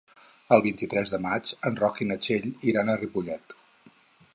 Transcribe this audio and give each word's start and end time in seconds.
El 0.55 0.63
vint-i-tres 0.67 1.11
de 1.15 1.19
maig 1.27 1.53
en 1.71 1.77
Roc 1.83 2.01
i 2.01 2.09
na 2.13 2.19
Txell 2.25 2.51
iran 2.73 2.91
a 2.91 2.97
Ripollet. 3.05 3.61